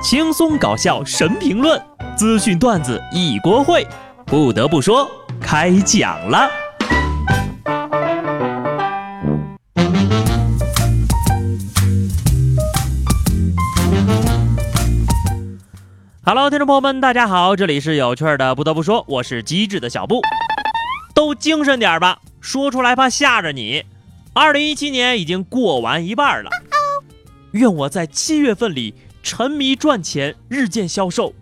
[0.00, 1.80] 轻松搞笑神评论，
[2.16, 3.84] 资讯段子一锅烩。
[4.24, 5.10] 不得不说，
[5.40, 6.48] 开讲了。
[16.24, 18.54] Hello，听众朋友们，大家好，这里是有趣的。
[18.54, 20.22] 不得不说，我是机智的小布，
[21.12, 23.84] 都精神点吧，说出来怕吓着你。
[24.32, 26.50] 二零一七年已经过完一半了，
[27.50, 28.94] 愿我在七月份里
[29.30, 31.34] 沉迷赚钱，日渐消瘦。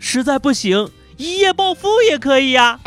[0.00, 2.80] 实在不行，一夜暴富也可以呀。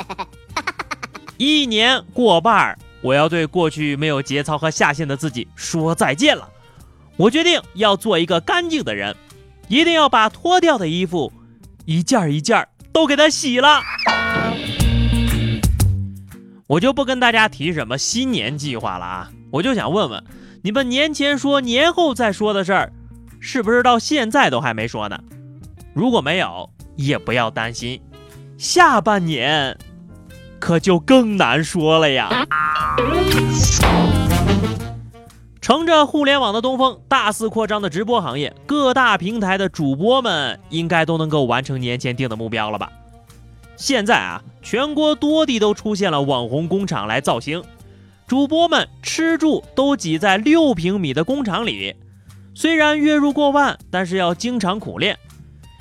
[1.40, 6.50] 一年过半，我要对过去没有节操和下限的自己说再见了。
[7.16, 9.16] 我决定要做一个干净的人，
[9.70, 11.32] 一定要把脱掉的衣服。
[11.86, 13.82] 一件一件都给它洗了，
[16.68, 19.32] 我就不跟大家提什么新年计划了啊！
[19.50, 20.22] 我就想问问，
[20.62, 22.92] 你们年前说年后再说的事儿，
[23.44, 25.20] 是不是到现在都还没说呢？
[25.96, 28.00] 如果没有，也不要担心，
[28.56, 29.76] 下半年
[30.60, 32.46] 可就更难说了呀。
[35.60, 42.92] 乘着互联网的东风，大肆扩张的直播行业，各大平台的主播们应该都能够完成年前定的目标了吧？
[43.76, 47.64] 现在啊，全国多地都出现了网红工厂来造星，
[48.28, 51.96] 主播们吃住都挤在六平米的工厂里，
[52.54, 55.18] 虽然月入过万，但是要经常苦练。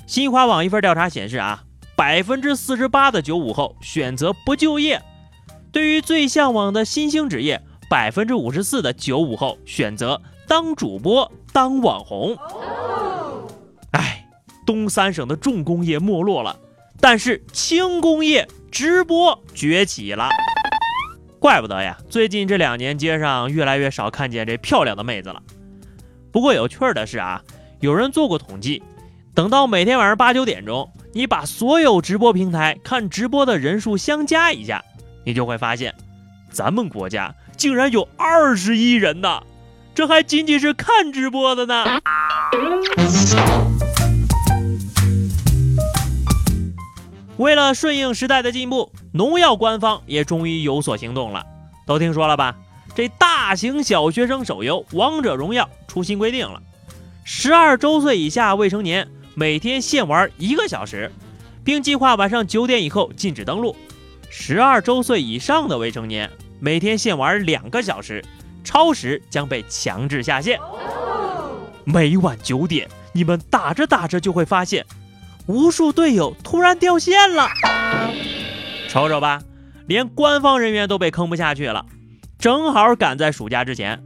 [0.06, 1.64] 新华网一份调查显示啊，
[1.96, 5.02] 百分之四十八的九五后选择不就业，
[5.72, 7.60] 对于最向往的新兴职业。
[7.88, 12.36] 百分之五十四的九五后选择当主播、当网红。
[13.90, 14.24] 哎，
[14.64, 16.56] 东三省的重工业没落了，
[17.00, 20.28] 但是轻工业直播崛起了。
[21.40, 25.42] 怪不得呀，最近这两年街上越来越少看见这漂亮的妹子了。
[26.32, 27.42] 不过有趣的是啊，
[27.80, 28.82] 有人做过统计，
[29.34, 34.82] 等到每天晚上八九点钟，你把所有直播平台看直播的人数相加一下，
[35.24, 35.94] 你就会发现，
[36.50, 37.34] 咱们国家。
[37.56, 39.42] 竟然有二十亿人呢，
[39.94, 41.84] 这还仅仅是看直播的呢。
[47.36, 51.44] 为了顺应时代的进步，农药官方也终于有所行动了。
[51.86, 52.54] 都听说了吧？
[52.94, 56.60] 这大型小学生手游《王者荣耀》出新规定了：
[57.24, 61.10] 十二周岁以下未成年每天限玩一个小时，
[61.64, 63.74] 并计划晚上九点以后禁止登录；
[64.28, 66.28] 十二周岁以上的未成年。
[66.62, 68.22] 每天限玩两个小时，
[68.62, 70.60] 超时将被强制下线。
[71.84, 74.84] 每晚九点，你们打着打着就会发现，
[75.46, 77.48] 无数队友突然掉线了。
[78.90, 79.40] 瞅瞅吧，
[79.86, 81.86] 连官方人员都被坑不下去了。
[82.40, 84.02] 正好赶在暑假之前，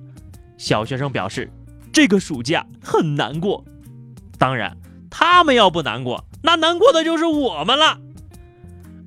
[0.59, 1.50] 小学生表示，
[1.93, 3.65] 这个暑假很难过。
[4.37, 4.77] 当然，
[5.09, 7.99] 他们要不难过，那难过的就是我们了。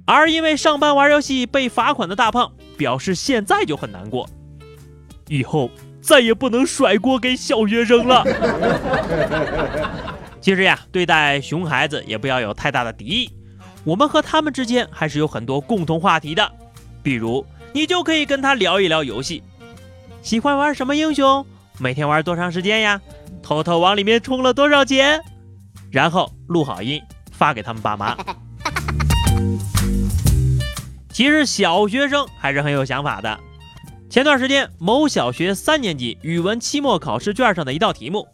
[0.05, 2.51] 而因为上班玩游戏被罚款的大胖。
[2.77, 4.29] 表示现在就很难过，
[5.29, 8.23] 以后再也不能甩锅给小学生了。
[10.39, 13.31] 其实呀，对待熊孩子也不要有太大的敌意，
[13.83, 16.47] 我们和他们之间还是有很多共同话题的。
[17.01, 17.43] 比如，
[17.77, 19.43] 你就可以跟他聊一聊游戏，
[20.23, 21.45] 喜欢玩什么英雄，
[21.77, 22.99] 每天玩多长时间呀，
[23.43, 25.21] 偷偷往里面充了多少钱，
[25.91, 26.99] 然后录好音
[27.31, 28.17] 发给他们爸妈。
[31.13, 33.39] 其实小学生还是很有想法的。
[34.09, 38.27] 前段时间，某小学三年级语文期末考试卷上的一道题目：“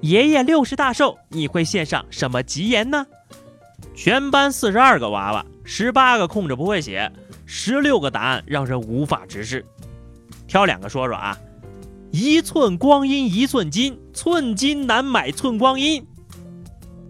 [0.00, 3.06] 爷爷六十大寿，你会献上什么吉言呢？”
[3.94, 7.12] 全班四十二个娃娃，十八个空着不会写，
[7.54, 9.62] 十六个答案让人无法直视。
[10.48, 11.36] 挑两个说说啊
[12.10, 16.02] ：“一寸光阴一寸金，寸金难买寸光阴。”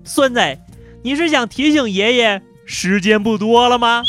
[0.03, 0.41] 孙子，
[1.05, 4.03] 你是想提醒爷爷时间不多了吗？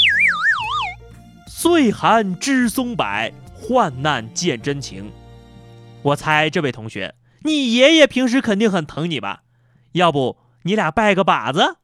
[1.47, 5.11] 岁寒知松柏，患难见真情。
[6.01, 7.13] 我猜这位同学，
[7.43, 9.43] 你爷爷平时肯定很疼你吧？
[9.91, 11.75] 要不你俩拜个把子，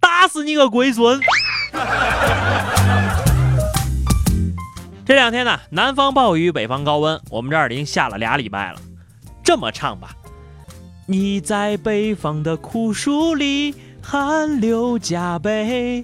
[0.00, 1.20] 打死你个龟孙！
[5.06, 8.80] 这两天呢，南方暴雨，北方高温，我们这儿已经下了俩礼拜了。
[9.42, 10.16] 这么唱吧：
[11.06, 16.02] 你在北方的酷暑里，汗流浃背。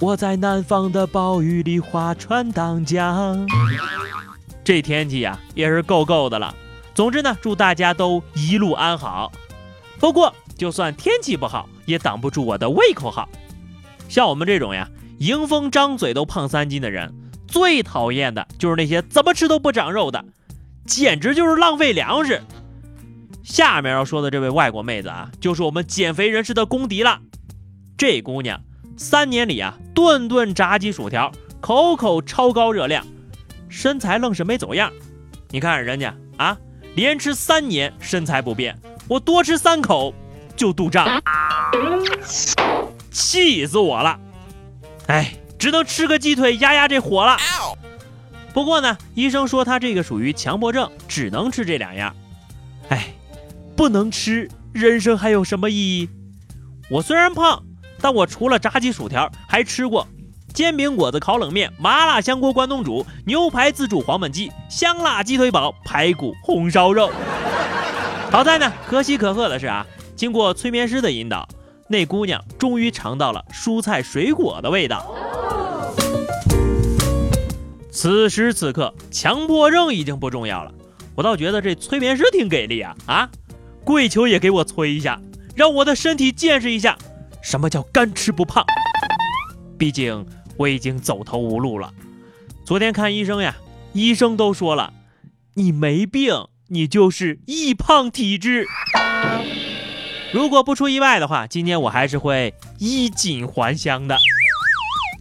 [0.00, 3.46] 我在南方的暴雨里划船当桨，
[4.64, 6.52] 这天气呀也是够够的了。
[6.92, 9.30] 总之呢，祝大家都一路安好。
[10.00, 13.28] 不过，就算天气不好，也挡不住我的胃口好。
[14.08, 14.88] 像我们这种呀，
[15.18, 17.14] 迎风张嘴都胖三斤的人，
[17.46, 20.24] 最讨厌的就是那些怎么吃都不长肉的，
[20.86, 22.42] 简直就是浪费粮食。
[23.42, 27.20] 下面要说的这位外国妹子啊，就是我们减肥人士的公敌了。
[27.96, 28.60] 这姑娘
[28.96, 31.30] 三年里啊，顿顿炸鸡薯条，
[31.60, 33.06] 口口超高热量，
[33.68, 34.90] 身材愣是没走样。
[35.50, 36.56] 你看人家啊，
[36.94, 38.76] 连吃三年身材不变，
[39.08, 40.12] 我多吃三口
[40.56, 41.22] 就肚胀，
[43.10, 44.18] 气死我了！
[45.06, 47.38] 哎，只能吃个鸡腿压压这火了。
[48.52, 52.14] 不过呢，医生说他这个属于强迫症，只能吃这两样。
[52.90, 53.06] 哎。
[53.74, 56.10] 不能吃，人生还有什么意义？
[56.90, 57.62] 我虽然胖，
[57.98, 60.06] 但我除了炸鸡薯条，还吃过
[60.52, 67.10] 煎饼果子、烤冷面、麻辣香锅关东煮、牛排自助黄焖鸡、香辣鸡腿堡、排骨红烧肉。
[68.30, 71.48] 好在呢，可喜可贺的是啊，经过催眠师的引导，
[71.88, 75.10] 那姑娘终于尝到了蔬菜水果的味道。
[78.04, 80.70] 此时此刻，强迫症已经不重要了，
[81.14, 83.30] 我倒觉得这催眠师挺给力啊啊！
[83.82, 85.18] 跪求也给我催一下，
[85.56, 86.98] 让我的身体见识一下
[87.42, 88.62] 什么叫干吃不胖。
[89.78, 90.26] 毕竟
[90.58, 91.94] 我已经走投无路了。
[92.66, 93.56] 昨天看医生呀，
[93.94, 94.92] 医生都说了，
[95.54, 98.66] 你没病，你就是易胖体质。
[100.30, 104.18] 如果不出意外的话，今天我还是会衣锦还乡的。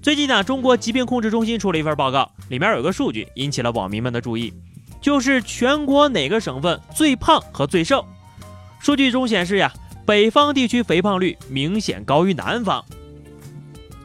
[0.02, 4.54] 最近呢，中国疾病控制中心出了一份报告，里面有个数据引起了网民们的注意，
[5.02, 8.06] 就是全国哪个省份最胖和最瘦。
[8.80, 9.74] 数据中显示呀，
[10.06, 12.86] 北方地区肥胖率明显高于南方。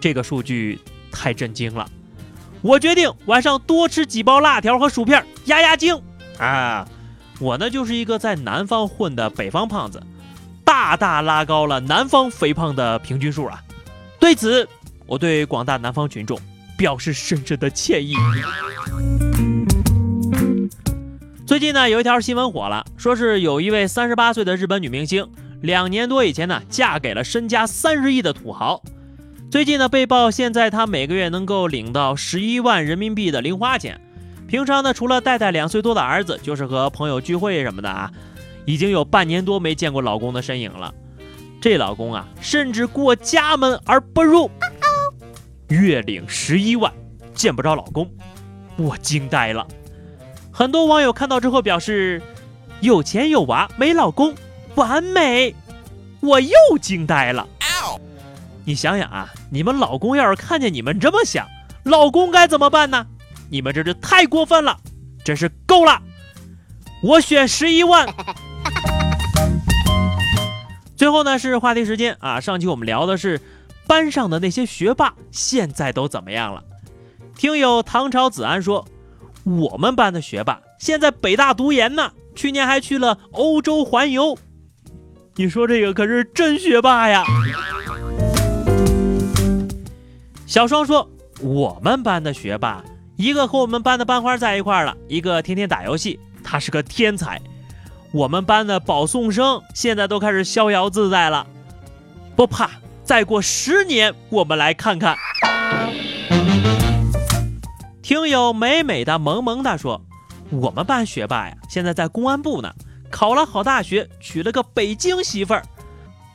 [0.00, 0.80] 这个数据
[1.12, 1.86] 太震惊了，
[2.62, 6.00] 我决定晚上多吃几包辣条和薯片压压惊
[6.38, 6.88] 啊！
[7.38, 10.02] 我呢就是一个在南方混的北方胖子，
[10.64, 13.62] 大大拉高了南方肥胖的平均数啊！
[14.18, 14.66] 对此，
[15.04, 16.40] 我对广大南方群众
[16.78, 18.14] 表示深深的歉意。
[21.44, 25.26] 最近呢，有一条新闻火了，说是有一位三十八岁的日本女明星，
[25.60, 28.80] 两年多以前呢，嫁给了身家三十亿的土豪。
[29.50, 34.00] 最近呢，被曝现在她每个月能够领到十一万人民币的零花钱。
[34.46, 38.10] 平常呢，除了带带两岁多的儿子，就是和朋友聚会什么的啊，
[38.66, 40.94] 已经有半年多没见过老公的身影了。
[41.60, 44.50] 这老公啊，甚至过家门而不入，
[45.68, 46.92] 月领十一万，
[47.34, 48.10] 见不着老公，
[48.76, 49.66] 我惊呆了。
[50.50, 52.22] 很多网友看到之后表示，
[52.80, 54.34] 有钱有娃没老公，
[54.74, 55.54] 完美！
[56.20, 57.46] 我又惊呆了。
[58.64, 61.46] 你想想啊，你们老公要是看见你们这么想，
[61.84, 63.06] 老公该怎么办呢？
[63.50, 64.78] 你们这是太过分了，
[65.24, 66.02] 真是够了！
[67.02, 68.06] 我选十一万。
[70.96, 73.40] 最后呢是话题时间啊，上期我们聊的是
[73.88, 76.62] 班上的那些学霸现在都怎么样了？
[77.36, 78.86] 听友唐朝子安说。
[79.44, 84.36] 我们班的学霸现在北大读研呢，去年还去了欧洲环游。
[85.36, 87.24] 你说这个可是真学霸呀！
[90.44, 91.08] 小双说，
[91.40, 92.84] 我们班的学霸，
[93.16, 97.40] 一个和我们班的班花在一块了，一个天天打游戏，他是个天才。
[98.12, 101.46] 我们班的保送生现在都开始逍遥自在了，
[102.36, 102.70] 不怕，
[103.08, 105.16] 再过十年我们来看看。
[108.02, 110.04] 听友美美的萌萌哒说
[110.52, 112.70] ：“我们班学霸呀，现在在公安部呢，
[113.10, 115.62] 考了好大学，娶了个北京媳妇儿。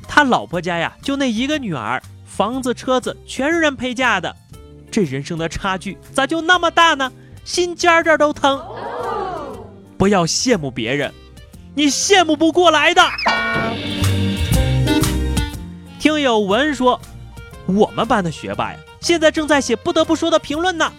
[0.08, 4.36] 他老婆家呀，就那一个女儿，房子车子全是人陪嫁的。
[4.90, 7.12] 这人生的差距咋就那么大呢？
[7.46, 8.60] 心尖尖都疼。
[9.96, 11.14] 不要羡慕别人，
[11.76, 13.04] 你羡慕不过来的。”
[16.04, 17.00] 听友文说
[17.66, 20.92] ：“我们班的学霸呀，现在正在写不得不说的评论呢。”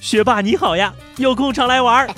[0.00, 2.08] 学霸你好呀，有空常来玩儿。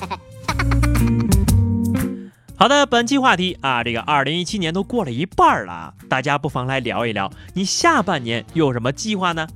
[2.54, 9.48] 好的，本期话题啊，这个二零一七年都过了一半了，大家不妨来聊一聊，你下半年有什么计划呢？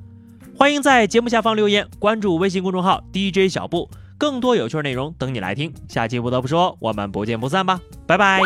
[0.59, 5.73] 欢迎在节目下方留言，关注微信公众号 DJ 小布，更多有趣内容等你来听。
[5.87, 8.41] 下期不得不说，我们不见不散吧，拜拜。